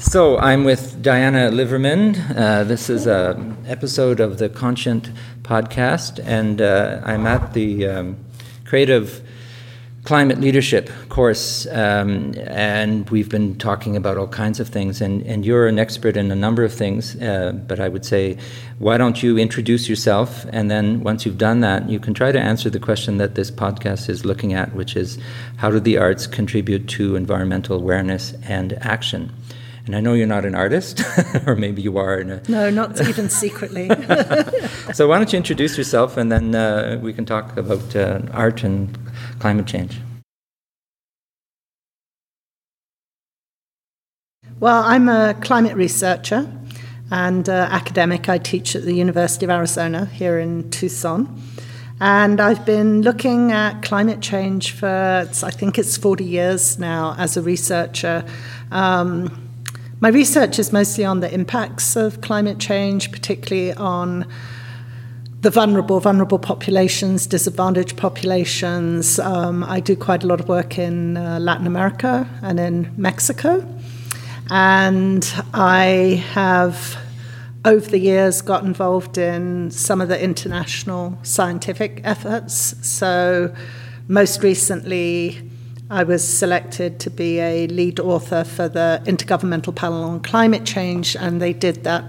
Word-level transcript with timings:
So 0.00 0.38
I'm 0.38 0.62
with 0.62 1.02
Diana 1.02 1.50
Liverman. 1.50 2.14
Uh, 2.36 2.62
this 2.62 2.88
is 2.88 3.08
an 3.08 3.56
episode 3.66 4.20
of 4.20 4.38
the 4.38 4.48
Conscient 4.48 5.10
podcast, 5.42 6.24
and 6.24 6.62
uh, 6.62 7.00
I'm 7.04 7.26
at 7.26 7.52
the 7.52 7.86
um, 7.88 8.16
Creative 8.64 9.20
Climate 10.04 10.40
Leadership 10.40 10.88
course, 11.08 11.66
um, 11.66 12.32
and 12.46 13.10
we've 13.10 13.28
been 13.28 13.58
talking 13.58 13.96
about 13.96 14.16
all 14.16 14.28
kinds 14.28 14.60
of 14.60 14.68
things. 14.68 15.00
And, 15.00 15.26
and 15.26 15.44
you're 15.44 15.66
an 15.66 15.80
expert 15.80 16.16
in 16.16 16.30
a 16.30 16.36
number 16.36 16.62
of 16.62 16.72
things, 16.72 17.16
uh, 17.16 17.52
but 17.66 17.80
I 17.80 17.88
would 17.88 18.04
say, 18.04 18.38
why 18.78 18.98
don't 18.98 19.20
you 19.20 19.36
introduce 19.36 19.88
yourself? 19.88 20.46
And 20.50 20.70
then 20.70 21.02
once 21.02 21.26
you've 21.26 21.38
done 21.38 21.58
that, 21.60 21.90
you 21.90 21.98
can 21.98 22.14
try 22.14 22.30
to 22.30 22.40
answer 22.40 22.70
the 22.70 22.80
question 22.80 23.18
that 23.18 23.34
this 23.34 23.50
podcast 23.50 24.08
is 24.08 24.24
looking 24.24 24.54
at, 24.54 24.72
which 24.74 24.94
is 24.94 25.18
how 25.56 25.72
do 25.72 25.80
the 25.80 25.98
arts 25.98 26.28
contribute 26.28 26.88
to 26.90 27.16
environmental 27.16 27.76
awareness 27.76 28.32
and 28.44 28.74
action? 28.74 29.32
And 29.88 29.96
I 29.96 30.00
know 30.00 30.12
you're 30.12 30.26
not 30.26 30.44
an 30.44 30.54
artist, 30.54 31.00
or 31.46 31.56
maybe 31.56 31.80
you 31.80 31.96
are. 31.96 32.18
A... 32.18 32.42
No, 32.46 32.68
not 32.68 33.00
even 33.00 33.30
secretly. 33.30 33.88
so 34.92 35.08
why 35.08 35.16
don't 35.16 35.32
you 35.32 35.38
introduce 35.38 35.78
yourself, 35.78 36.18
and 36.18 36.30
then 36.30 36.54
uh, 36.54 36.98
we 37.00 37.14
can 37.14 37.24
talk 37.24 37.56
about 37.56 37.96
uh, 37.96 38.20
art 38.32 38.64
and 38.64 38.98
climate 39.38 39.64
change. 39.64 39.98
Well, 44.60 44.82
I'm 44.84 45.08
a 45.08 45.32
climate 45.40 45.74
researcher 45.74 46.52
and 47.10 47.48
uh, 47.48 47.68
academic. 47.70 48.28
I 48.28 48.36
teach 48.36 48.76
at 48.76 48.82
the 48.82 48.92
University 48.92 49.46
of 49.46 49.50
Arizona 49.50 50.04
here 50.04 50.38
in 50.38 50.68
Tucson. 50.68 51.40
And 51.98 52.42
I've 52.42 52.66
been 52.66 53.00
looking 53.00 53.52
at 53.52 53.80
climate 53.80 54.20
change 54.20 54.72
for, 54.72 54.86
I 54.86 55.50
think 55.50 55.78
it's 55.78 55.96
40 55.96 56.24
years 56.24 56.78
now 56.78 57.14
as 57.16 57.38
a 57.38 57.42
researcher. 57.42 58.22
Um, 58.70 59.47
my 60.00 60.10
research 60.10 60.60
is 60.60 60.72
mostly 60.72 61.04
on 61.04 61.20
the 61.20 61.32
impacts 61.32 61.96
of 61.96 62.20
climate 62.20 62.60
change, 62.60 63.10
particularly 63.10 63.72
on 63.72 64.26
the 65.40 65.50
vulnerable, 65.50 65.98
vulnerable 65.98 66.38
populations, 66.38 67.26
disadvantaged 67.26 67.96
populations. 67.96 69.18
Um, 69.18 69.64
I 69.64 69.80
do 69.80 69.96
quite 69.96 70.22
a 70.22 70.26
lot 70.28 70.38
of 70.40 70.48
work 70.48 70.78
in 70.78 71.16
uh, 71.16 71.40
Latin 71.40 71.66
America 71.66 72.28
and 72.42 72.60
in 72.60 72.92
Mexico. 72.96 73.66
And 74.50 75.28
I 75.52 76.24
have, 76.32 76.96
over 77.64 77.88
the 77.88 77.98
years, 77.98 78.40
got 78.40 78.62
involved 78.62 79.18
in 79.18 79.72
some 79.72 80.00
of 80.00 80.08
the 80.08 80.22
international 80.22 81.18
scientific 81.24 82.00
efforts. 82.04 82.74
So, 82.86 83.52
most 84.06 84.44
recently, 84.44 85.50
I 85.90 86.04
was 86.04 86.22
selected 86.22 87.00
to 87.00 87.10
be 87.10 87.40
a 87.40 87.66
lead 87.66 87.98
author 87.98 88.44
for 88.44 88.68
the 88.68 89.00
Intergovernmental 89.06 89.74
Panel 89.74 90.04
on 90.04 90.20
Climate 90.20 90.66
Change, 90.66 91.16
and 91.16 91.40
they 91.40 91.54
did 91.54 91.84
that 91.84 92.04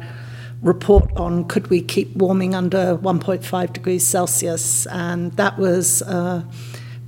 report 0.61 1.09
on 1.15 1.45
could 1.45 1.69
we 1.69 1.81
keep 1.81 2.13
warming 2.13 2.53
under 2.53 2.97
1.5 2.97 3.71
degrees 3.71 4.05
Celsius, 4.05 4.85
and 4.87 5.31
that 5.37 5.57
was 5.57 6.01
a 6.01 6.45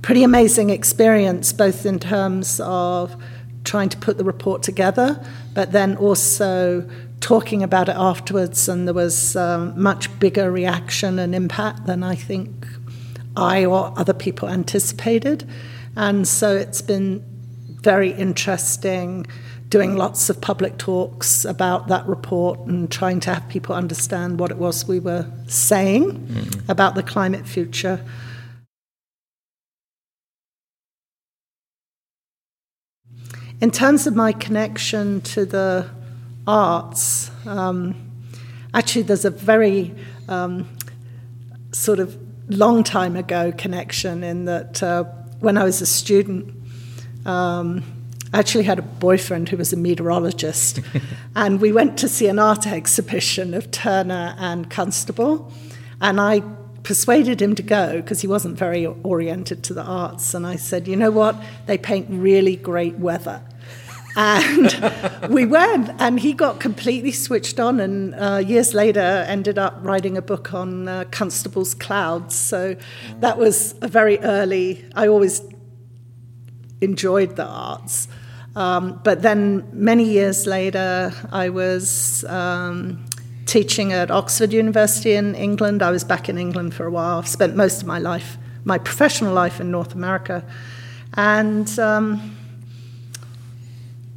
pretty 0.00 0.24
amazing 0.24 0.70
experience, 0.70 1.52
both 1.52 1.84
in 1.84 1.98
terms 1.98 2.58
of 2.64 3.22
trying 3.64 3.90
to 3.90 3.98
put 3.98 4.16
the 4.16 4.24
report 4.24 4.62
together, 4.62 5.22
but 5.52 5.72
then 5.72 5.94
also 5.98 6.88
talking 7.20 7.62
about 7.62 7.90
it 7.90 7.96
afterwards, 7.96 8.66
and 8.66 8.88
there 8.88 8.94
was 8.94 9.36
um, 9.36 9.78
much 9.78 10.08
bigger 10.18 10.50
reaction 10.50 11.18
and 11.18 11.34
impact 11.34 11.84
than 11.84 12.02
I 12.02 12.14
think 12.14 12.66
I 13.36 13.66
or 13.66 13.92
other 13.98 14.14
people 14.14 14.48
anticipated. 14.48 15.46
And 15.96 16.26
so 16.26 16.56
it's 16.56 16.80
been 16.80 17.24
very 17.82 18.12
interesting 18.12 19.26
doing 19.68 19.96
lots 19.96 20.28
of 20.28 20.38
public 20.40 20.76
talks 20.76 21.46
about 21.46 21.88
that 21.88 22.06
report 22.06 22.58
and 22.60 22.90
trying 22.90 23.18
to 23.18 23.32
have 23.32 23.48
people 23.48 23.74
understand 23.74 24.38
what 24.38 24.50
it 24.50 24.58
was 24.58 24.86
we 24.86 25.00
were 25.00 25.26
saying 25.46 26.12
mm. 26.12 26.68
about 26.68 26.94
the 26.94 27.02
climate 27.02 27.46
future. 27.46 27.98
In 33.62 33.70
terms 33.70 34.06
of 34.06 34.14
my 34.14 34.32
connection 34.32 35.22
to 35.22 35.46
the 35.46 35.88
arts, 36.46 37.30
um, 37.46 37.94
actually, 38.74 39.02
there's 39.02 39.24
a 39.24 39.30
very 39.30 39.94
um, 40.28 40.68
sort 41.72 41.98
of 41.98 42.18
long 42.50 42.84
time 42.84 43.16
ago 43.16 43.52
connection 43.52 44.22
in 44.22 44.44
that. 44.44 44.82
Uh, 44.82 45.04
when 45.42 45.58
I 45.58 45.64
was 45.64 45.82
a 45.82 45.86
student, 45.86 46.54
um, 47.26 47.82
I 48.32 48.38
actually 48.38 48.64
had 48.64 48.78
a 48.78 48.82
boyfriend 48.82 49.48
who 49.48 49.56
was 49.56 49.72
a 49.72 49.76
meteorologist, 49.76 50.80
and 51.36 51.60
we 51.60 51.72
went 51.72 51.98
to 51.98 52.08
see 52.08 52.28
an 52.28 52.38
art 52.38 52.66
exhibition 52.66 53.52
of 53.52 53.70
Turner 53.72 54.34
and 54.38 54.70
Constable, 54.70 55.52
and 56.00 56.20
I 56.20 56.42
persuaded 56.84 57.42
him 57.42 57.54
to 57.56 57.62
go 57.62 57.96
because 57.96 58.20
he 58.20 58.26
wasn't 58.26 58.56
very 58.56 58.86
oriented 58.86 59.64
to 59.64 59.74
the 59.74 59.82
arts, 59.82 60.32
and 60.32 60.46
I 60.46 60.56
said, 60.56 60.86
you 60.86 60.96
know 60.96 61.10
what, 61.10 61.36
they 61.66 61.76
paint 61.76 62.06
really 62.08 62.56
great 62.56 62.98
weather. 62.98 63.42
And 64.16 65.30
we 65.32 65.46
went, 65.46 65.90
and 65.98 66.20
he 66.20 66.32
got 66.32 66.60
completely 66.60 67.12
switched 67.12 67.58
on, 67.58 67.80
and 67.80 68.14
uh, 68.14 68.36
years 68.36 68.74
later 68.74 69.00
ended 69.00 69.58
up 69.58 69.78
writing 69.82 70.16
a 70.16 70.22
book 70.22 70.54
on 70.54 70.88
uh, 70.88 71.04
Constable's 71.10 71.74
Clouds. 71.74 72.34
So 72.34 72.76
that 73.20 73.38
was 73.38 73.74
a 73.82 73.88
very 73.88 74.18
early. 74.20 74.84
I 74.94 75.08
always 75.08 75.40
enjoyed 76.80 77.36
the 77.36 77.46
arts, 77.46 78.08
um, 78.56 79.00
but 79.04 79.22
then 79.22 79.68
many 79.72 80.04
years 80.04 80.46
later, 80.46 81.12
I 81.30 81.48
was. 81.48 82.24
Um, 82.24 83.04
teaching 83.44 83.92
at 83.92 84.10
Oxford 84.10 84.50
University 84.50 85.12
in 85.12 85.34
England. 85.34 85.82
I 85.82 85.90
was 85.90 86.04
back 86.04 86.30
in 86.30 86.38
England 86.38 86.72
for 86.72 86.86
a 86.86 86.90
while. 86.90 87.18
I've 87.18 87.28
spent 87.28 87.54
most 87.54 87.82
of 87.82 87.86
my 87.86 87.98
life, 87.98 88.38
my 88.64 88.78
professional 88.78 89.34
life, 89.34 89.60
in 89.60 89.70
North 89.70 89.94
America. 89.94 90.42
And 91.14 91.68
um, 91.78 92.36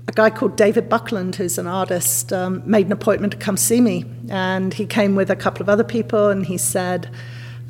a 0.07 0.11
guy 0.11 0.29
called 0.29 0.55
David 0.55 0.88
Buckland, 0.88 1.35
who's 1.35 1.57
an 1.57 1.67
artist, 1.67 2.31
um, 2.31 2.61
made 2.66 2.85
an 2.85 2.91
appointment 2.91 3.33
to 3.33 3.39
come 3.39 3.57
see 3.57 3.81
me. 3.81 4.05
And 4.29 4.73
he 4.73 4.85
came 4.85 5.16
with 5.16 5.29
a 5.31 5.35
couple 5.35 5.61
of 5.61 5.69
other 5.69 5.83
people 5.83 6.29
and 6.29 6.45
he 6.45 6.57
said, 6.57 7.09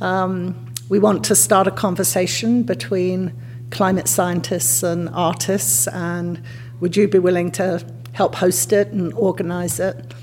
um, 0.01 0.73
We 0.89 0.99
want 0.99 1.23
to 1.25 1.35
start 1.35 1.67
a 1.67 1.71
conversation 1.71 2.63
between 2.63 3.33
climate 3.71 4.07
scientists 4.07 4.83
and 4.83 5.09
artists, 5.09 5.87
and 5.87 6.41
would 6.79 6.95
you 6.95 7.07
be 7.07 7.19
willing 7.19 7.51
to 7.51 7.85
help 8.13 8.35
host 8.35 8.71
it 8.71 8.89
and 8.89 9.13
organize 9.13 9.79
it? 9.79 10.13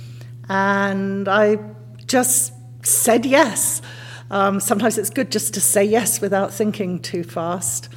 And 0.48 1.28
I 1.28 1.58
just 2.06 2.52
said 2.82 3.24
yes. 3.24 3.82
Um, 4.30 4.60
sometimes 4.60 4.96
it's 4.98 5.10
good 5.10 5.30
just 5.30 5.54
to 5.54 5.60
say 5.60 5.84
yes 5.84 6.20
without 6.20 6.52
thinking 6.52 7.00
too 7.00 7.22
fast. 7.22 7.88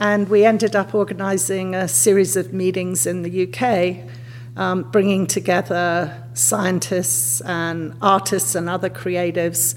And 0.00 0.30
we 0.30 0.46
ended 0.46 0.74
up 0.74 0.94
organising 0.94 1.74
a 1.74 1.86
series 1.86 2.34
of 2.34 2.54
meetings 2.54 3.06
in 3.06 3.20
the 3.20 3.46
UK, 3.46 4.10
um, 4.56 4.90
bringing 4.90 5.26
together 5.26 6.24
scientists 6.32 7.42
and 7.42 7.94
artists 8.00 8.54
and 8.54 8.66
other 8.66 8.88
creatives 8.88 9.74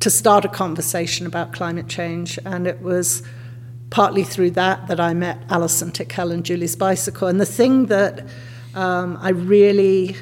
to 0.00 0.08
start 0.08 0.46
a 0.46 0.48
conversation 0.48 1.26
about 1.26 1.52
climate 1.52 1.88
change. 1.88 2.38
And 2.46 2.66
it 2.66 2.80
was 2.80 3.22
partly 3.90 4.24
through 4.24 4.52
that 4.52 4.88
that 4.88 4.98
I 4.98 5.12
met 5.12 5.44
Alison 5.50 5.92
Tickell 5.92 6.30
and 6.32 6.42
Julie's 6.42 6.74
Bicycle. 6.74 7.28
And 7.28 7.38
the 7.38 7.44
thing 7.44 7.86
that 7.86 8.26
um, 8.74 9.18
I 9.20 9.28
really 9.28 10.16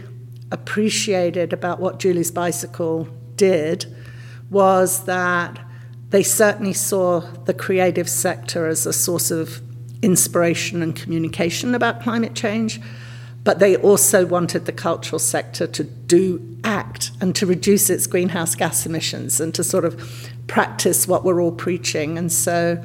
appreciated 0.51 1.53
about 1.53 1.79
what 1.79 2.01
Julie's 2.01 2.33
Bicycle 2.33 3.09
did 3.37 3.87
was 4.51 5.05
that 5.05 5.61
they 6.15 6.23
certainly 6.23 6.73
saw 6.73 7.19
the 7.45 7.53
creative 7.53 8.09
sector 8.09 8.69
as 8.69 8.87
a 8.87 8.93
source 8.93 9.33
of 9.33 9.61
inspiration 10.01 10.81
and 10.81 10.95
communication 10.95 11.75
about 11.75 12.01
climate 12.01 12.37
change, 12.37 12.81
but 13.43 13.59
they 13.59 13.75
also 13.75 14.25
wanted 14.25 14.65
the 14.65 14.71
cultural 14.71 15.19
sector 15.19 15.67
to 15.67 15.83
do 15.83 16.57
act 16.63 17.11
and 17.21 17.35
to 17.35 17.45
reduce 17.45 17.91
its 17.91 18.07
greenhouse 18.07 18.55
gas 18.55 18.87
emissions 18.87 19.41
and 19.41 19.53
to 19.57 19.65
sort 19.65 19.85
of 19.85 20.31
practice 20.47 21.09
what 21.09 21.25
we're 21.25 21.43
all 21.43 21.51
preaching. 21.51 22.17
And 22.17 22.31
so 22.31 22.81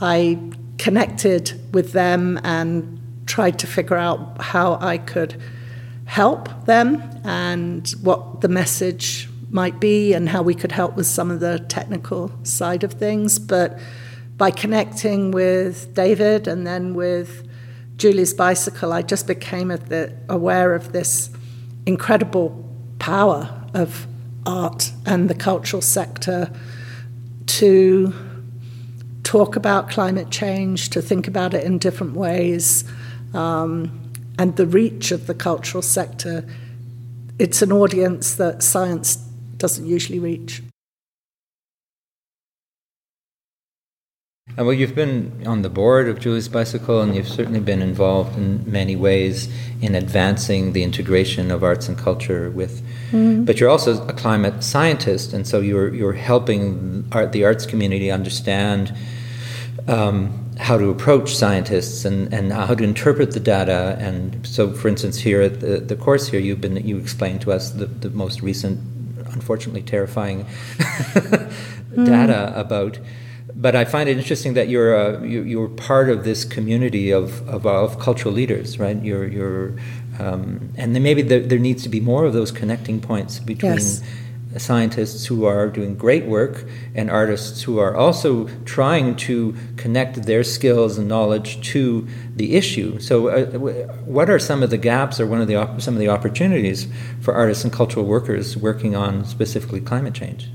I 0.00 0.38
connected 0.78 1.60
with 1.74 1.92
them 1.92 2.40
and 2.42 2.98
tried 3.26 3.58
to 3.58 3.66
figure 3.66 3.98
out 3.98 4.40
how 4.40 4.78
I 4.80 4.96
could 4.96 5.38
help 6.06 6.64
them 6.64 7.02
and 7.22 7.86
what 8.00 8.40
the 8.40 8.48
message 8.48 9.28
might 9.52 9.78
be 9.78 10.14
and 10.14 10.28
how 10.30 10.42
we 10.42 10.54
could 10.54 10.72
help 10.72 10.96
with 10.96 11.06
some 11.06 11.30
of 11.30 11.40
the 11.40 11.58
technical 11.68 12.32
side 12.42 12.82
of 12.82 12.94
things. 12.94 13.38
But 13.38 13.78
by 14.36 14.50
connecting 14.50 15.30
with 15.30 15.94
David 15.94 16.48
and 16.48 16.66
then 16.66 16.94
with 16.94 17.46
Julie's 17.96 18.34
bicycle, 18.34 18.92
I 18.92 19.02
just 19.02 19.26
became 19.26 19.70
aware 20.28 20.74
of 20.74 20.92
this 20.92 21.30
incredible 21.86 22.68
power 22.98 23.62
of 23.74 24.06
art 24.46 24.90
and 25.06 25.28
the 25.28 25.34
cultural 25.34 25.82
sector 25.82 26.50
to 27.46 28.12
talk 29.22 29.56
about 29.56 29.90
climate 29.90 30.30
change, 30.30 30.90
to 30.90 31.02
think 31.02 31.28
about 31.28 31.54
it 31.54 31.64
in 31.64 31.78
different 31.78 32.14
ways, 32.14 32.84
um, 33.34 34.10
and 34.38 34.56
the 34.56 34.66
reach 34.66 35.12
of 35.12 35.26
the 35.26 35.34
cultural 35.34 35.82
sector, 35.82 36.44
it's 37.38 37.62
an 37.62 37.72
audience 37.72 38.34
that 38.34 38.62
science 38.62 39.28
doesn't 39.62 39.86
usually 39.86 40.18
reach. 40.18 40.62
Well, 44.58 44.72
you've 44.72 44.94
been 44.94 45.44
on 45.46 45.62
the 45.62 45.70
board 45.70 46.08
of 46.08 46.20
Julie's 46.20 46.48
Bicycle, 46.48 47.00
and 47.00 47.14
you've 47.16 47.28
certainly 47.28 47.60
been 47.60 47.80
involved 47.80 48.36
in 48.36 48.70
many 48.70 48.96
ways 48.96 49.48
in 49.80 49.94
advancing 49.94 50.72
the 50.72 50.82
integration 50.82 51.50
of 51.50 51.62
arts 51.62 51.88
and 51.88 51.96
culture 51.96 52.50
with. 52.50 52.82
Mm. 53.12 53.46
But 53.46 53.60
you're 53.60 53.70
also 53.70 54.06
a 54.06 54.12
climate 54.12 54.62
scientist, 54.62 55.32
and 55.32 55.46
so 55.46 55.60
you're 55.60 55.94
you're 55.94 56.12
helping 56.12 57.06
art, 57.12 57.32
the 57.32 57.44
arts 57.44 57.64
community 57.64 58.10
understand 58.10 58.92
um, 59.88 60.42
how 60.58 60.76
to 60.76 60.90
approach 60.90 61.34
scientists 61.34 62.04
and, 62.04 62.32
and 62.32 62.52
how 62.52 62.74
to 62.74 62.84
interpret 62.84 63.32
the 63.32 63.40
data. 63.40 63.96
And 63.98 64.46
so, 64.46 64.72
for 64.72 64.88
instance, 64.88 65.18
here 65.18 65.40
at 65.40 65.60
the, 65.60 65.78
the 65.78 65.96
course 65.96 66.28
here, 66.28 66.40
you've 66.40 66.60
been 66.60 66.76
you 66.86 66.98
explained 66.98 67.40
to 67.42 67.52
us 67.52 67.70
the, 67.70 67.86
the 67.86 68.10
most 68.10 68.42
recent, 68.42 68.78
unfortunately 69.32 69.82
terrifying 69.82 70.46
data 71.94 72.52
mm. 72.52 72.56
about 72.56 72.98
but 73.54 73.76
I 73.76 73.84
find 73.84 74.08
it 74.08 74.16
interesting 74.16 74.54
that 74.54 74.68
you're 74.68 74.96
uh, 74.96 75.22
you, 75.22 75.42
you're 75.42 75.68
part 75.68 76.08
of 76.08 76.24
this 76.24 76.44
community 76.44 77.10
of, 77.10 77.46
of, 77.48 77.66
of 77.66 77.98
cultural 77.98 78.32
leaders, 78.32 78.78
right? 78.78 79.00
You're 79.02 79.26
you're 79.26 79.74
um, 80.18 80.72
and 80.76 80.94
then 80.94 81.02
maybe 81.02 81.22
there, 81.22 81.40
there, 81.40 81.58
needs 81.58 81.82
to 81.82 81.88
be 81.88 82.00
more 82.00 82.24
of 82.24 82.32
those 82.32 82.50
connecting 82.50 83.00
points 83.00 83.38
between 83.38 83.72
yes. 83.72 84.02
Scientists 84.58 85.26
who 85.26 85.44
are 85.44 85.68
doing 85.68 85.96
great 85.96 86.26
work 86.26 86.64
and 86.94 87.10
artists 87.10 87.62
who 87.62 87.78
are 87.78 87.94
also 87.96 88.46
trying 88.64 89.16
to 89.16 89.54
connect 89.76 90.22
their 90.22 90.44
skills 90.44 90.98
and 90.98 91.08
knowledge 91.08 91.60
to 91.70 92.06
the 92.36 92.54
issue. 92.54 92.98
So, 93.00 93.28
uh, 93.28 93.46
what 94.04 94.30
are 94.30 94.38
some 94.38 94.62
of 94.62 94.70
the 94.70 94.78
gaps, 94.78 95.20
or 95.20 95.26
one 95.26 95.40
of 95.40 95.48
the 95.48 95.56
op- 95.56 95.80
some 95.80 95.94
of 95.94 96.00
the 96.00 96.08
opportunities 96.08 96.86
for 97.20 97.34
artists 97.34 97.64
and 97.64 97.72
cultural 97.72 98.04
workers 98.04 98.56
working 98.56 98.94
on 98.96 99.24
specifically 99.24 99.80
climate 99.80 100.14
change? 100.14 100.48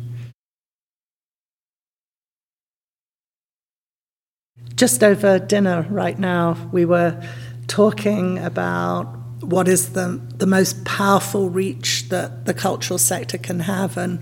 just 4.78 5.04
over 5.04 5.40
dinner 5.40 5.88
right 5.90 6.18
now, 6.20 6.70
we 6.72 6.86
were 6.86 7.20
talking 7.68 8.38
about 8.38 9.17
what 9.42 9.68
is 9.68 9.94
the, 9.94 10.22
the 10.36 10.48
most 10.48 10.84
powerful 10.86 11.50
reach 11.50 12.10
that 12.10 12.46
the 12.46 12.54
cultural 12.54 12.98
sector 12.98 13.38
can 13.38 13.62
have. 13.62 13.98
And 13.98 14.20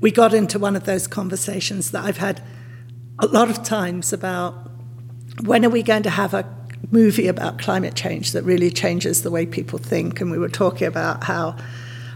we 0.00 0.10
got 0.10 0.34
into 0.34 0.58
one 0.58 0.76
of 0.76 0.84
those 0.84 1.06
conversations 1.06 1.90
that 1.90 2.04
I've 2.04 2.18
had 2.18 2.42
a 3.18 3.26
lot 3.26 3.50
of 3.50 3.62
times 3.62 4.12
about 4.12 4.70
when 5.42 5.64
are 5.64 5.70
we 5.70 5.82
going 5.82 6.02
to 6.04 6.10
have 6.10 6.34
a 6.34 6.44
movie 6.90 7.28
about 7.28 7.58
climate 7.58 7.94
change 7.94 8.32
that 8.32 8.42
really 8.44 8.70
changes 8.70 9.22
the 9.22 9.30
way 9.30 9.46
people 9.46 9.78
think. 9.78 10.20
And 10.20 10.30
we 10.30 10.38
were 10.38 10.48
talking 10.48 10.86
about 10.86 11.24
how 11.24 11.56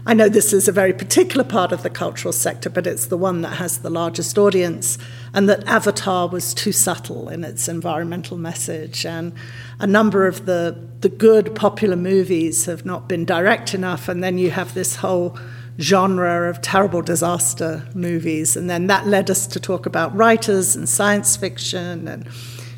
I 0.03 0.15
know 0.15 0.29
this 0.29 0.51
is 0.51 0.67
a 0.67 0.71
very 0.71 0.93
particular 0.93 1.43
part 1.43 1.71
of 1.71 1.83
the 1.83 1.89
cultural 1.89 2.31
sector, 2.31 2.71
but 2.71 2.87
it's 2.87 3.05
the 3.05 3.17
one 3.17 3.41
that 3.41 3.57
has 3.57 3.79
the 3.79 3.89
largest 3.91 4.35
audience, 4.37 4.97
and 5.31 5.47
that 5.47 5.63
Avatar 5.67 6.27
was 6.27 6.55
too 6.55 6.71
subtle 6.71 7.29
in 7.29 7.43
its 7.43 7.67
environmental 7.67 8.35
message. 8.35 9.05
And 9.05 9.31
a 9.79 9.85
number 9.85 10.25
of 10.25 10.47
the, 10.47 10.75
the 11.01 11.09
good 11.09 11.53
popular 11.53 11.95
movies 11.95 12.65
have 12.65 12.83
not 12.83 13.07
been 13.07 13.25
direct 13.25 13.75
enough, 13.75 14.07
and 14.07 14.23
then 14.23 14.39
you 14.39 14.49
have 14.49 14.73
this 14.73 14.97
whole 14.97 15.37
genre 15.79 16.49
of 16.49 16.61
terrible 16.61 17.03
disaster 17.03 17.87
movies. 17.93 18.57
And 18.57 18.69
then 18.69 18.87
that 18.87 19.05
led 19.05 19.29
us 19.29 19.45
to 19.47 19.59
talk 19.59 19.85
about 19.85 20.15
writers 20.15 20.75
and 20.75 20.89
science 20.89 21.37
fiction 21.37 22.07
and 22.07 22.27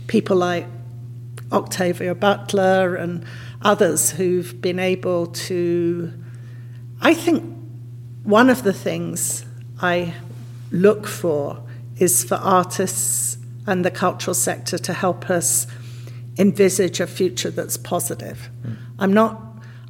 people 0.08 0.36
like 0.36 0.68
Octavia 1.54 2.16
Butler 2.16 2.96
and 2.96 3.26
others 3.62 4.12
who've 4.12 4.60
been 4.62 4.80
able 4.80 5.28
to 5.28 6.12
I 7.06 7.14
think 7.14 7.44
one 8.24 8.50
of 8.50 8.64
the 8.64 8.72
things 8.72 9.46
I 9.82 10.14
look 10.72 11.06
for 11.06 11.62
is 11.98 12.24
for 12.24 12.36
artists 12.36 13.38
and 13.68 13.84
the 13.84 13.92
cultural 13.92 14.34
sector 14.34 14.78
to 14.78 14.94
help 14.94 15.30
us 15.30 15.68
envisage 16.38 17.02
a 17.02 17.08
future 17.08 17.52
that's 17.52 17.76
positive. 17.76 18.50
Mm. 18.66 18.78
I'm 19.00 19.14
not 19.14 19.42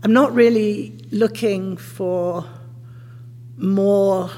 I'm 0.01 0.11
not 0.11 0.33
really 0.33 0.99
looking 1.11 1.77
for 1.77 2.45
more 3.57 4.31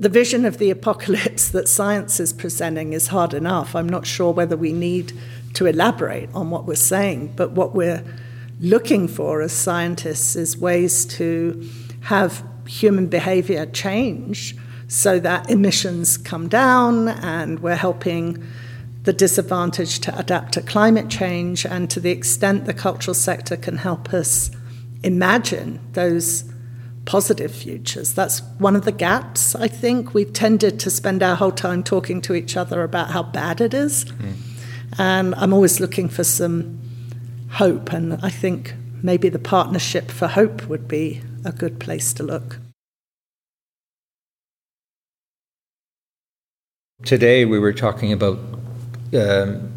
the 0.00 0.08
vision 0.08 0.46
of 0.46 0.56
the 0.56 0.70
apocalypse 0.70 1.50
that 1.50 1.68
science 1.68 2.18
is 2.18 2.32
presenting 2.32 2.94
is 2.94 3.08
hard 3.08 3.34
enough. 3.34 3.76
I'm 3.76 3.88
not 3.88 4.06
sure 4.06 4.32
whether 4.32 4.56
we 4.56 4.72
need 4.72 5.12
to 5.54 5.66
elaborate 5.66 6.30
on 6.34 6.48
what 6.48 6.64
we're 6.64 6.76
saying, 6.76 7.34
but 7.36 7.52
what 7.52 7.74
we're 7.74 8.02
looking 8.60 9.08
for 9.08 9.40
as 9.40 9.52
scientists 9.52 10.36
is 10.36 10.56
ways 10.56 11.04
to 11.04 11.68
have 12.02 12.44
human 12.66 13.06
behavior 13.06 13.66
change 13.66 14.56
so 14.88 15.18
that 15.20 15.50
emissions 15.50 16.16
come 16.16 16.48
down 16.48 17.08
and 17.08 17.60
we're 17.60 17.76
helping 17.76 18.42
the 19.02 19.12
disadvantaged 19.12 20.02
to 20.02 20.18
adapt 20.18 20.52
to 20.52 20.60
climate 20.60 21.08
change 21.08 21.64
and 21.64 21.90
to 21.90 22.00
the 22.00 22.10
extent 22.10 22.64
the 22.64 22.74
cultural 22.74 23.14
sector 23.14 23.56
can 23.56 23.76
help 23.76 24.12
us 24.12 24.50
imagine 25.02 25.80
those 25.92 26.44
positive 27.04 27.50
futures. 27.50 28.12
That's 28.12 28.42
one 28.58 28.76
of 28.76 28.84
the 28.84 28.92
gaps, 28.92 29.54
I 29.54 29.68
think. 29.68 30.12
We've 30.12 30.32
tended 30.32 30.78
to 30.80 30.90
spend 30.90 31.22
our 31.22 31.36
whole 31.36 31.52
time 31.52 31.82
talking 31.82 32.20
to 32.22 32.34
each 32.34 32.56
other 32.56 32.82
about 32.82 33.10
how 33.10 33.22
bad 33.22 33.62
it 33.62 33.72
is. 33.72 34.04
Mm. 34.04 34.34
And 34.98 35.34
I'm 35.36 35.54
always 35.54 35.80
looking 35.80 36.08
for 36.08 36.24
some 36.24 36.78
hope. 37.50 37.92
And 37.92 38.18
I 38.22 38.30
think 38.30 38.74
maybe 39.02 39.28
the 39.28 39.38
Partnership 39.38 40.10
for 40.10 40.28
Hope 40.28 40.66
would 40.68 40.88
be 40.88 41.22
a 41.44 41.52
good 41.52 41.78
place 41.78 42.12
to 42.14 42.22
look. 42.22 42.58
Today 47.04 47.44
we 47.44 47.58
were 47.58 47.72
talking 47.72 48.12
about 48.12 48.38
um, 49.14 49.70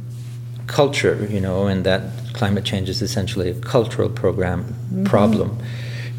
culture, 0.67 1.27
you 1.29 1.39
know, 1.39 1.67
and 1.67 1.85
that 1.85 2.01
climate 2.33 2.65
change 2.65 2.89
is 2.89 3.01
essentially 3.01 3.49
a 3.49 3.53
cultural 3.53 4.09
program 4.09 4.63
mm-hmm. 4.63 5.03
problem, 5.03 5.59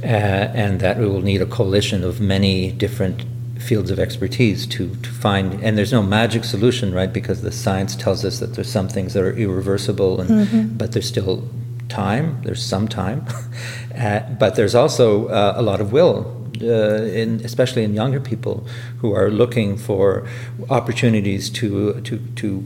uh, 0.02 0.06
and 0.06 0.80
that 0.80 0.98
we 0.98 1.06
will 1.06 1.22
need 1.22 1.42
a 1.42 1.46
coalition 1.46 2.04
of 2.04 2.20
many 2.20 2.70
different 2.70 3.24
fields 3.62 3.90
of 3.90 3.98
expertise 3.98 4.66
to, 4.66 4.94
to 4.96 5.10
find 5.10 5.54
and 5.62 5.78
there's 5.78 5.92
no 5.92 6.02
magic 6.02 6.44
solution 6.44 6.92
right 6.92 7.12
because 7.12 7.42
the 7.42 7.52
science 7.52 7.94
tells 7.96 8.24
us 8.24 8.40
that 8.40 8.54
there's 8.54 8.70
some 8.70 8.88
things 8.88 9.14
that 9.14 9.22
are 9.22 9.36
irreversible 9.36 10.20
and 10.20 10.30
mm-hmm. 10.30 10.76
but 10.76 10.92
there's 10.92 11.08
still 11.08 11.48
time 11.88 12.40
there's 12.44 12.64
some 12.64 12.88
time 12.88 13.24
uh, 13.98 14.20
but 14.38 14.54
there's 14.56 14.74
also 14.74 15.28
uh, 15.28 15.54
a 15.56 15.62
lot 15.62 15.80
of 15.80 15.92
will 15.92 16.42
uh, 16.62 17.02
in, 17.04 17.40
especially 17.44 17.82
in 17.82 17.94
younger 17.94 18.20
people 18.20 18.66
who 18.98 19.12
are 19.14 19.30
looking 19.30 19.76
for 19.76 20.26
opportunities 20.70 21.50
to 21.50 22.00
to 22.02 22.18
to 22.36 22.64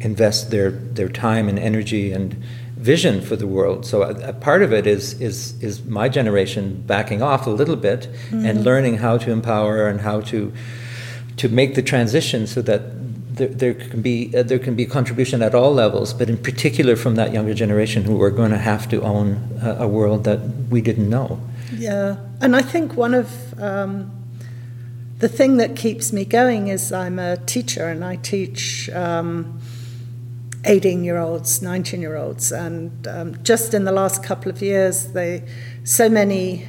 invest 0.00 0.50
their 0.50 0.70
their 0.70 1.08
time 1.08 1.48
and 1.48 1.58
energy 1.58 2.12
and 2.12 2.42
vision 2.86 3.20
for 3.20 3.36
the 3.36 3.46
world. 3.46 3.84
So 3.84 4.02
a, 4.02 4.12
a, 4.30 4.32
part 4.32 4.62
of 4.62 4.72
it 4.72 4.86
is 4.86 5.20
is 5.20 5.60
is 5.62 5.84
my 6.00 6.08
generation 6.08 6.64
backing 6.86 7.20
off 7.22 7.46
a 7.46 7.54
little 7.60 7.76
bit 7.88 8.00
mm-hmm. 8.08 8.46
and 8.46 8.64
learning 8.64 8.98
how 8.98 9.18
to 9.18 9.28
empower 9.30 9.88
and 9.90 10.00
how 10.00 10.20
to 10.32 10.52
to 11.36 11.48
make 11.48 11.74
the 11.74 11.82
transition 11.82 12.46
so 12.46 12.62
that 12.62 12.80
there, 13.36 13.48
there 13.48 13.74
can 13.74 14.00
be 14.02 14.16
uh, 14.36 14.42
there 14.42 14.58
can 14.58 14.74
be 14.74 14.86
contribution 14.86 15.42
at 15.42 15.54
all 15.54 15.72
levels, 15.74 16.14
but 16.14 16.28
in 16.28 16.38
particular 16.38 16.96
from 16.96 17.16
that 17.16 17.32
younger 17.32 17.54
generation 17.54 18.04
who 18.04 18.22
are 18.22 18.30
going 18.30 18.52
to 18.52 18.62
have 18.72 18.88
to 18.88 19.02
own 19.02 19.26
a, 19.62 19.84
a 19.86 19.88
world 19.88 20.24
that 20.24 20.40
we 20.70 20.80
didn't 20.80 21.10
know. 21.10 21.38
Yeah, 21.74 22.16
and 22.40 22.56
I 22.56 22.62
think 22.62 22.96
one 22.96 23.14
of 23.14 23.28
um, 23.60 24.10
the 25.18 25.28
thing 25.28 25.58
that 25.58 25.76
keeps 25.76 26.12
me 26.12 26.24
going 26.24 26.68
is 26.68 26.92
I'm 26.92 27.18
a 27.18 27.36
teacher 27.36 27.88
and 27.88 28.04
I 28.04 28.16
teach. 28.16 28.88
Um, 28.90 29.60
18 30.66 31.04
year 31.04 31.16
olds, 31.16 31.62
19 31.62 32.00
year 32.00 32.16
olds. 32.16 32.52
And 32.52 33.06
um, 33.08 33.42
just 33.42 33.72
in 33.72 33.84
the 33.84 33.92
last 33.92 34.22
couple 34.22 34.50
of 34.50 34.60
years, 34.60 35.12
they, 35.12 35.44
so 35.84 36.08
many 36.08 36.66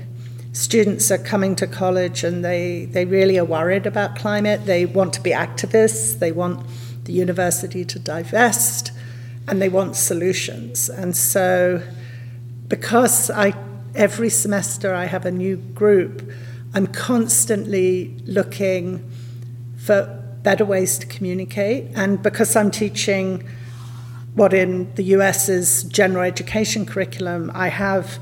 students 0.54 1.12
are 1.12 1.18
coming 1.18 1.56
to 1.56 1.68
college 1.68 2.24
and 2.24 2.44
they, 2.44 2.86
they 2.86 3.06
really 3.06 3.38
are 3.38 3.46
worried 3.46 3.86
about 3.86 4.16
climate. 4.16 4.66
They 4.66 4.86
want 4.86 5.13
to 5.13 5.22
be 5.22 5.32
activists, 5.32 6.18
they 6.20 6.32
want 6.32 6.66
the 7.04 7.13
university 7.13 7.86
to 7.86 8.00
divest, 8.00 8.92
and 9.48 9.62
they 9.62 9.70
want 9.70 9.96
solutions. 9.96 10.89
And 10.89 11.16
so, 11.16 11.82
because 12.68 13.30
I, 13.30 13.54
every 13.96 14.30
semester 14.30 14.94
I 14.94 15.06
have 15.06 15.25
a 15.25 15.32
new 15.32 15.58
group, 15.58 16.30
I'm 16.74 16.88
constantly 16.88 18.16
looking 18.25 19.10
for 19.77 20.06
better 20.44 20.66
ways 20.66 20.98
to 21.00 21.08
communicate. 21.08 21.92
And 21.96 22.22
because 22.22 22.56
I'm 22.56 22.72
teaching 22.72 23.48
what 24.38 24.53
in 24.53 24.94
the 24.94 25.03
US 25.15 25.50
is 25.50 25.84
general 25.86 26.24
education 26.24 26.86
curriculum, 26.86 27.51
I 27.56 27.70
have 27.70 28.20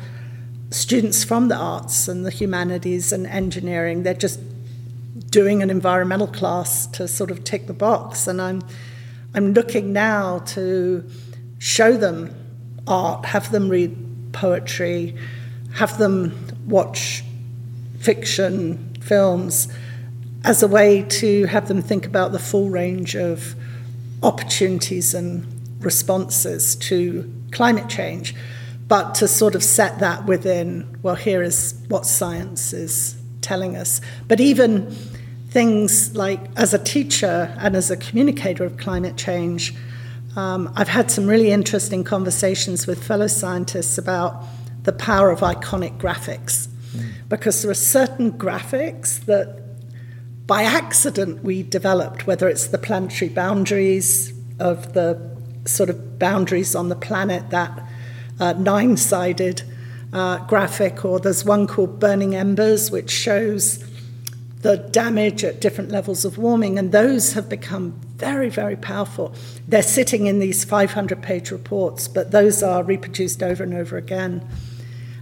students 0.71 1.25
from 1.25 1.49
the 1.49 1.57
arts 1.57 2.07
and 2.07 2.25
the 2.25 2.29
humanities 2.29 3.11
and 3.11 3.27
engineering. 3.27 4.03
They're 4.03 4.13
just 4.13 4.39
doing 5.29 5.61
an 5.61 5.69
environmental 5.69 6.27
class 6.27 6.87
to 6.87 7.09
sort 7.09 7.31
of 7.31 7.43
tick 7.43 7.67
the 7.67 7.73
box. 7.73 8.27
And 8.27 8.41
I'm, 8.41 8.61
I'm 9.33 9.53
looking 9.53 9.91
now 9.91 10.39
to 10.55 11.03
show 11.59 11.97
them 11.97 12.33
art, 12.87 13.25
have 13.25 13.51
them 13.51 13.67
read 13.67 14.31
poetry, 14.31 15.17
have 15.73 15.97
them 15.97 16.47
watch 16.65 17.25
fiction, 17.99 18.93
films, 19.01 19.67
as 20.45 20.63
a 20.63 20.67
way 20.69 21.03
to 21.09 21.43
have 21.47 21.67
them 21.67 21.81
think 21.81 22.05
about 22.05 22.31
the 22.31 22.39
full 22.39 22.69
range 22.69 23.17
of 23.17 23.53
opportunities 24.23 25.13
and 25.13 25.45
responses 25.85 26.75
to 26.75 27.31
climate 27.51 27.87
change, 27.87 28.35
but 28.87 29.15
to 29.15 29.27
sort 29.27 29.55
of 29.55 29.63
set 29.63 29.99
that 29.99 30.25
within, 30.25 30.97
well, 31.01 31.15
here 31.15 31.41
is 31.41 31.73
what 31.87 32.05
science 32.05 32.73
is 32.73 33.15
telling 33.41 33.75
us. 33.75 34.01
But 34.27 34.39
even 34.39 34.91
things 35.49 36.15
like 36.15 36.41
as 36.57 36.73
a 36.73 36.79
teacher 36.79 37.55
and 37.57 37.75
as 37.75 37.89
a 37.89 37.97
communicator 37.97 38.65
of 38.65 38.77
climate 38.77 39.15
change, 39.15 39.73
um, 40.35 40.71
I've 40.75 40.89
had 40.89 41.09
some 41.09 41.27
really 41.27 41.51
interesting 41.51 42.03
conversations 42.03 42.85
with 42.85 43.01
fellow 43.03 43.27
scientists 43.27 43.97
about 43.97 44.43
the 44.83 44.91
power 44.91 45.31
of 45.31 45.39
iconic 45.39 45.97
graphics. 45.97 46.67
Mm. 46.67 47.11
Because 47.29 47.61
there 47.61 47.71
are 47.71 47.73
certain 47.73 48.33
graphics 48.33 49.23
that 49.25 49.61
by 50.45 50.63
accident 50.63 51.43
we 51.43 51.63
developed, 51.63 52.27
whether 52.27 52.47
it's 52.47 52.67
the 52.67 52.77
planetary 52.77 53.29
boundaries 53.29 54.33
of 54.59 54.93
the 54.93 55.34
sort 55.65 55.89
of 55.89 56.19
boundaries 56.19 56.75
on 56.75 56.89
the 56.89 56.95
planet, 56.95 57.49
that 57.49 57.83
uh, 58.39 58.53
nine 58.53 58.97
sided 58.97 59.63
uh, 60.13 60.37
graphic, 60.45 61.03
or 61.03 61.19
there's 61.19 61.43
one 61.43 61.67
called 61.67 61.99
Burning 61.99 62.35
Embers, 62.35 62.91
which 62.91 63.11
shows 63.11 63.83
the 64.61 64.77
damage 64.77 65.43
at 65.43 65.61
different 65.61 65.91
levels 65.91 66.25
of 66.25 66.37
warming, 66.37 66.79
and 66.79 66.91
those 66.91 67.33
have 67.33 67.47
become 67.47 67.91
very, 68.15 68.49
very 68.49 68.75
powerful. 68.75 69.33
They're 69.67 69.83
sitting 69.83 70.25
in 70.25 70.39
these 70.39 70.63
500 70.63 71.21
page 71.21 71.51
reports, 71.51 72.07
but 72.07 72.31
those 72.31 72.63
are 72.63 72.83
reproduced 72.83 73.43
over 73.43 73.63
and 73.63 73.73
over 73.73 73.97
again. 73.97 74.47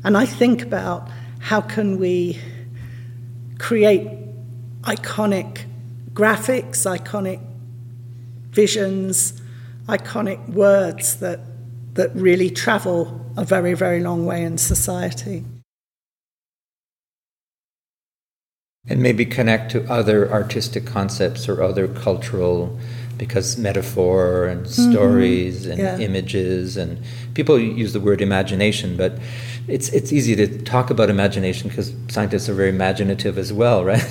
And 0.04 0.16
I 0.16 0.26
think 0.26 0.62
about 0.62 1.10
how 1.40 1.60
can 1.60 1.98
we 1.98 2.40
create 3.58 4.08
iconic 4.84 5.66
graphics, 6.14 6.86
iconic 6.86 7.42
visions, 8.52 9.42
iconic 9.88 10.50
words 10.50 11.18
that, 11.20 11.40
that 11.94 12.14
really 12.16 12.50
travel 12.50 13.22
a 13.38 13.44
very, 13.44 13.74
very 13.74 14.00
long 14.00 14.26
way 14.26 14.44
in 14.44 14.58
society. 14.58 15.44
And 18.88 19.02
maybe 19.02 19.26
connect 19.26 19.72
to 19.72 19.90
other 19.90 20.30
artistic 20.32 20.86
concepts 20.86 21.48
or 21.48 21.64
other 21.64 21.88
cultural, 21.88 22.78
because 23.18 23.58
metaphor 23.58 24.46
and 24.46 24.66
mm-hmm. 24.66 24.92
stories 24.92 25.64
mm-hmm. 25.64 25.72
and 25.72 25.80
yeah. 25.80 25.98
images 26.00 26.78
and 26.78 27.02
people 27.34 27.60
use 27.60 27.94
the 27.94 28.00
word 28.00 28.22
imagination, 28.22 28.98
but 28.98 29.18
it's 29.68 29.90
it's 29.90 30.12
easy 30.12 30.36
to 30.36 30.48
talk 30.64 30.90
about 30.90 31.10
imagination 31.10 31.70
because 31.70 31.94
scientists 32.10 32.50
are 32.50 32.54
very 32.54 32.70
imaginative 32.70 33.38
as 33.38 33.54
well, 33.54 33.84
right? 33.94 34.10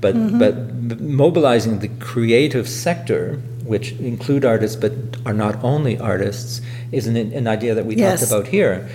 But 0.00 0.14
mm-hmm. 0.14 0.38
but 0.38 1.00
mobilizing 1.00 1.78
the 1.80 1.88
creative 1.88 2.68
sector 2.68 3.40
which 3.64 3.92
include 3.92 4.44
artists 4.44 4.76
but 4.76 4.92
are 5.26 5.32
not 5.32 5.62
only 5.62 5.98
artists, 5.98 6.60
is 6.92 7.06
an, 7.06 7.16
an 7.16 7.46
idea 7.46 7.74
that 7.74 7.86
we 7.86 7.96
yes. 7.96 8.20
talked 8.20 8.32
about 8.32 8.46
here. 8.48 8.88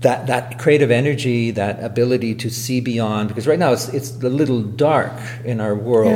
That, 0.00 0.28
that 0.28 0.60
creative 0.60 0.92
energy, 0.92 1.50
that 1.50 1.82
ability 1.82 2.36
to 2.36 2.50
see 2.50 2.80
beyond, 2.80 3.28
because 3.28 3.48
right 3.48 3.58
now 3.58 3.72
it's, 3.72 3.88
it's 3.88 4.12
a 4.22 4.28
little 4.28 4.62
dark 4.62 5.12
in 5.44 5.60
our 5.60 5.74
world, 5.74 6.12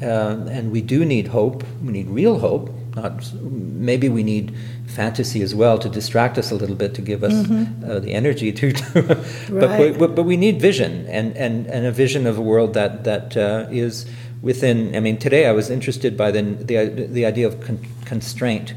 yeah. 0.00 0.08
uh, 0.10 0.48
and 0.48 0.72
we 0.72 0.80
do 0.80 1.04
need 1.04 1.28
hope. 1.28 1.62
We 1.82 1.92
need 1.92 2.06
real 2.06 2.38
hope. 2.38 2.70
Not 2.94 3.30
maybe 3.42 4.08
we 4.08 4.22
need 4.22 4.56
fantasy 4.86 5.42
as 5.42 5.54
well 5.54 5.78
to 5.78 5.88
distract 5.88 6.38
us 6.38 6.50
a 6.50 6.54
little 6.54 6.76
bit 6.76 6.94
to 6.94 7.02
give 7.02 7.22
us 7.22 7.34
mm-hmm. 7.34 7.90
uh, 7.90 7.98
the 7.98 8.14
energy 8.14 8.52
to. 8.52 8.72
but, 9.50 9.98
but, 9.98 10.14
but 10.14 10.22
we 10.22 10.38
need 10.38 10.60
vision 10.60 11.06
and, 11.06 11.36
and, 11.36 11.66
and 11.66 11.84
a 11.84 11.92
vision 11.92 12.26
of 12.26 12.38
a 12.38 12.42
world 12.42 12.72
that 12.74 13.04
that 13.04 13.36
uh, 13.36 13.66
is 13.70 14.06
within, 14.42 14.94
I 14.94 15.00
mean, 15.00 15.18
today 15.18 15.46
I 15.46 15.52
was 15.52 15.70
interested 15.70 16.16
by 16.16 16.30
the, 16.30 16.42
the, 16.42 16.86
the 16.88 17.26
idea 17.26 17.46
of 17.46 17.60
con- 17.60 17.84
constraint. 18.04 18.74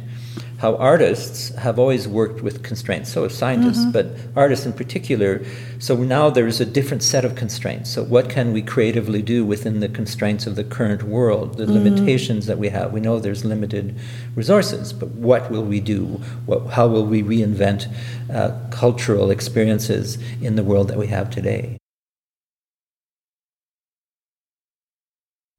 How 0.60 0.75
artists 0.75 1.56
have 1.56 1.80
always 1.80 2.06
worked 2.06 2.42
with 2.42 2.63
constraints, 2.63 3.13
so 3.13 3.24
have 3.24 3.32
scientists, 3.32 3.80
mm-hmm. 3.80 3.92
but 3.92 4.08
artists 4.36 4.66
in 4.66 4.74
particular. 4.74 5.42
So 5.80 5.96
now 5.96 6.30
there's 6.30 6.60
a 6.60 6.66
different 6.66 7.01
set 7.01 7.24
of 7.24 7.36
constraints. 7.36 7.89
So, 7.89 8.04
what 8.04 8.30
can 8.30 8.51
we 8.51 8.62
creatively 8.62 9.22
do 9.22 9.46
within 9.46 9.80
the 9.80 9.88
constraints 9.88 10.46
of 10.48 10.58
the 10.58 10.66
current 10.66 11.04
world, 11.04 11.58
the 11.58 11.63
mm-hmm. 11.63 11.75
limitations 11.75 12.46
that 12.48 12.58
we 12.58 12.68
have? 12.68 12.92
We 12.92 13.00
know 13.00 13.20
there's 13.20 13.46
limited 13.46 13.96
resources, 14.36 14.92
but 14.92 15.08
what 15.12 15.50
will 15.50 15.63
we 15.63 15.80
do? 15.80 16.20
What, 16.46 16.68
how 16.72 16.88
will 16.88 17.06
we 17.06 17.24
reinvent 17.24 17.88
uh, 18.30 18.60
cultural 18.70 19.32
experiences 19.32 20.18
in 20.42 20.58
the 20.58 20.63
world 20.63 20.89
that 20.89 20.98
we 20.98 21.08
have 21.08 21.30
today? 21.30 21.80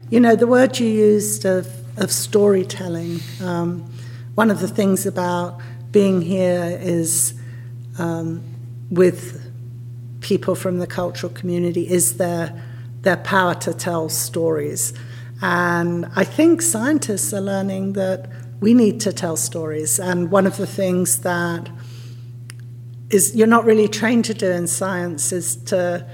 You 0.08 0.18
know, 0.18 0.34
the 0.34 0.46
word 0.46 0.78
you 0.80 0.88
used 0.88 1.44
of, 1.44 1.68
of 1.98 2.10
storytelling, 2.10 3.20
um, 3.42 3.92
one 4.34 4.50
of 4.50 4.60
the 4.60 4.66
things 4.66 5.06
about 5.06 5.60
being 5.92 6.20
here 6.22 6.78
is 6.80 7.34
um, 7.98 8.42
with 8.90 9.52
people 10.20 10.54
from 10.54 10.78
the 10.78 10.86
cultural 10.86 11.32
community 11.32 11.88
is 11.88 12.16
their, 12.16 12.60
their 13.02 13.18
power 13.18 13.54
to 13.56 13.74
tell 13.74 14.08
stories. 14.08 14.92
And 15.42 16.06
I 16.16 16.24
think 16.24 16.60
scientists 16.60 17.32
are 17.32 17.40
learning 17.40 17.92
that 17.92 18.30
we 18.60 18.74
need 18.74 19.00
to 19.02 19.12
tell 19.12 19.36
stories. 19.36 20.00
And 20.00 20.30
one 20.30 20.46
of 20.46 20.56
the 20.56 20.66
things 20.66 21.20
that 21.20 21.70
is 23.10 23.34
you're 23.34 23.46
not 23.46 23.64
really 23.64 23.88
trained 23.88 24.24
to 24.24 24.34
do 24.34 24.50
in 24.50 24.66
science 24.66 25.32
is 25.32 25.56
to, 25.56 26.06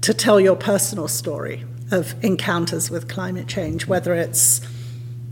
to 0.00 0.14
tell 0.14 0.40
your 0.40 0.56
personal 0.56 1.08
story 1.08 1.64
of 1.92 2.14
encounters 2.24 2.90
with 2.90 3.08
climate 3.08 3.46
change, 3.46 3.86
whether 3.86 4.14
it's 4.14 4.60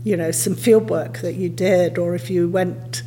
you 0.03 0.15
know 0.15 0.31
some 0.31 0.55
field 0.55 0.89
work 0.89 1.19
that 1.19 1.33
you 1.33 1.49
did, 1.49 1.97
or 1.97 2.15
if 2.15 2.29
you 2.29 2.49
went 2.49 3.03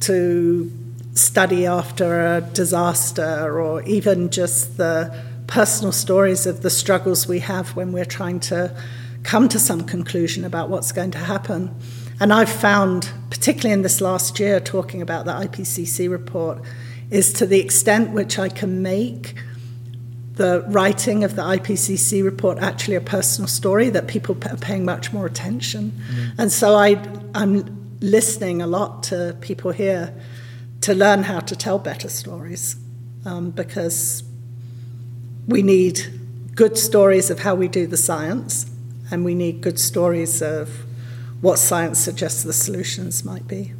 to 0.00 0.72
study 1.14 1.66
after 1.66 2.36
a 2.36 2.40
disaster, 2.40 3.60
or 3.60 3.82
even 3.82 4.30
just 4.30 4.76
the 4.76 5.14
personal 5.46 5.92
stories 5.92 6.46
of 6.46 6.62
the 6.62 6.70
struggles 6.70 7.26
we 7.26 7.40
have 7.40 7.74
when 7.74 7.92
we're 7.92 8.04
trying 8.04 8.38
to 8.38 8.74
come 9.24 9.48
to 9.48 9.58
some 9.58 9.84
conclusion 9.84 10.44
about 10.44 10.68
what's 10.68 10.92
going 10.92 11.10
to 11.10 11.18
happen. 11.18 11.74
And 12.20 12.32
I've 12.32 12.50
found, 12.50 13.10
particularly 13.30 13.72
in 13.72 13.82
this 13.82 14.00
last 14.00 14.38
year, 14.38 14.60
talking 14.60 15.02
about 15.02 15.24
the 15.24 15.32
IPCC 15.32 16.10
report, 16.10 16.60
is 17.10 17.32
to 17.34 17.46
the 17.46 17.60
extent 17.60 18.10
which 18.10 18.38
I 18.38 18.48
can 18.48 18.82
make 18.82 19.34
the 20.38 20.64
writing 20.68 21.24
of 21.24 21.34
the 21.34 21.42
IPCC 21.42 22.24
report 22.24 22.58
actually 22.58 22.94
a 22.94 23.00
personal 23.00 23.48
story 23.48 23.90
that 23.90 24.06
people 24.06 24.36
are 24.48 24.56
paying 24.56 24.84
much 24.84 25.12
more 25.12 25.26
attention. 25.26 25.90
Mm-hmm. 25.90 26.40
And 26.40 26.52
so 26.52 26.74
I, 26.74 27.04
I'm 27.34 27.98
listening 28.00 28.62
a 28.62 28.66
lot 28.66 29.02
to 29.04 29.36
people 29.40 29.72
here 29.72 30.14
to 30.82 30.94
learn 30.94 31.24
how 31.24 31.40
to 31.40 31.56
tell 31.56 31.78
better 31.80 32.08
stories 32.08 32.76
um, 33.24 33.50
because 33.50 34.22
we 35.48 35.62
need 35.62 36.00
good 36.54 36.78
stories 36.78 37.30
of 37.30 37.40
how 37.40 37.56
we 37.56 37.66
do 37.66 37.88
the 37.88 37.96
science 37.96 38.70
and 39.10 39.24
we 39.24 39.34
need 39.34 39.60
good 39.60 39.80
stories 39.80 40.40
of 40.40 40.70
what 41.40 41.58
science 41.58 41.98
suggests 41.98 42.44
the 42.44 42.52
solutions 42.52 43.24
might 43.24 43.48
be. 43.48 43.72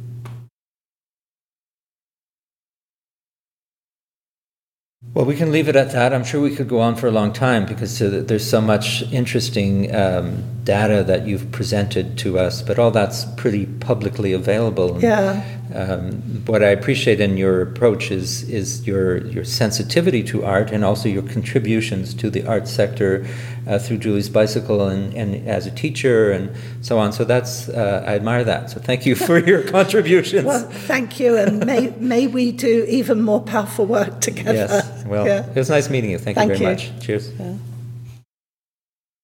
Well, 5.13 5.25
we 5.25 5.35
can 5.35 5.51
leave 5.51 5.67
it 5.67 5.75
at 5.75 5.91
that. 5.93 6.13
I'm 6.13 6.23
sure 6.23 6.39
we 6.39 6.55
could 6.55 6.67
go 6.67 6.79
on 6.79 6.95
for 6.95 7.07
a 7.07 7.11
long 7.11 7.33
time 7.33 7.65
because 7.65 7.97
there's 7.97 8.47
so 8.47 8.61
much 8.61 9.01
interesting 9.11 9.93
um, 9.93 10.43
data 10.63 11.03
that 11.03 11.25
you've 11.25 11.51
presented 11.51 12.17
to 12.19 12.37
us, 12.37 12.61
but 12.61 12.77
all 12.77 12.91
that's 12.91 13.25
pretty 13.35 13.65
publicly 13.65 14.33
available. 14.33 15.01
Yeah. 15.01 15.43
Um, 15.73 16.11
what 16.45 16.63
I 16.63 16.69
appreciate 16.69 17.19
in 17.19 17.37
your 17.37 17.61
approach 17.61 18.11
is 18.11 18.43
is 18.49 18.87
your 18.87 19.17
your 19.27 19.45
sensitivity 19.45 20.23
to 20.23 20.43
art 20.43 20.71
and 20.71 20.83
also 20.83 21.09
your 21.09 21.23
contributions 21.23 22.13
to 22.15 22.29
the 22.29 22.45
art 22.47 22.67
sector 22.67 23.25
uh, 23.69 23.77
through 23.77 23.99
Julie's 23.99 24.29
Bicycle 24.29 24.87
and, 24.87 25.13
and 25.13 25.47
as 25.47 25.67
a 25.67 25.71
teacher 25.71 26.31
and 26.31 26.51
so 26.81 26.97
on. 26.97 27.13
So 27.13 27.23
that's 27.23 27.69
uh, 27.69 28.03
I 28.05 28.15
admire 28.15 28.43
that. 28.43 28.71
So 28.71 28.79
thank 28.79 29.05
you 29.05 29.15
for 29.15 29.37
your 29.37 29.63
contributions. 29.77 30.45
well, 30.45 30.67
thank 30.67 31.19
you, 31.19 31.37
and 31.37 31.65
may 31.65 31.91
may 31.99 32.27
we 32.27 32.51
do 32.51 32.85
even 32.89 33.21
more 33.21 33.41
powerful 33.41 33.85
work 33.85 34.21
together. 34.21 34.53
Yes. 34.53 35.05
Well, 35.05 35.25
yeah. 35.25 35.47
it 35.47 35.55
was 35.55 35.69
nice 35.69 35.89
meeting 35.89 36.09
you. 36.09 36.17
Thank, 36.17 36.35
thank 36.35 36.51
you 36.51 36.57
very 36.57 36.71
you. 36.71 36.91
much. 36.91 37.05
Cheers. 37.05 37.31
Yeah. 37.39 37.55